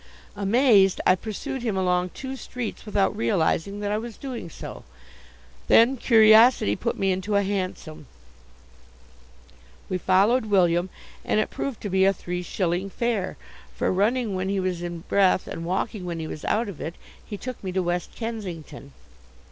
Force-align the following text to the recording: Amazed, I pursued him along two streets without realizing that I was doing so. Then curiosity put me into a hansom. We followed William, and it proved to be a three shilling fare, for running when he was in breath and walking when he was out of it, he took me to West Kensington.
Amazed, 0.35 0.99
I 1.05 1.13
pursued 1.13 1.61
him 1.61 1.77
along 1.77 2.09
two 2.15 2.35
streets 2.35 2.87
without 2.87 3.15
realizing 3.15 3.81
that 3.81 3.91
I 3.91 3.99
was 3.99 4.17
doing 4.17 4.49
so. 4.49 4.83
Then 5.67 5.95
curiosity 5.95 6.75
put 6.75 6.97
me 6.97 7.11
into 7.11 7.35
a 7.35 7.43
hansom. 7.43 8.07
We 9.89 9.99
followed 9.99 10.45
William, 10.45 10.89
and 11.23 11.39
it 11.39 11.51
proved 11.51 11.81
to 11.81 11.89
be 11.91 12.03
a 12.03 12.13
three 12.13 12.41
shilling 12.41 12.89
fare, 12.89 13.37
for 13.75 13.93
running 13.93 14.33
when 14.33 14.49
he 14.49 14.59
was 14.59 14.81
in 14.81 15.01
breath 15.01 15.45
and 15.47 15.65
walking 15.65 16.03
when 16.03 16.17
he 16.17 16.25
was 16.25 16.43
out 16.45 16.67
of 16.67 16.81
it, 16.81 16.95
he 17.23 17.37
took 17.37 17.63
me 17.63 17.71
to 17.71 17.83
West 17.83 18.15
Kensington. 18.15 18.93